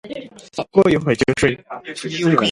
[0.71, 1.55] 过一会就睡